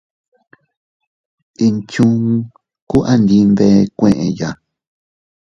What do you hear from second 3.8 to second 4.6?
kueʼeya.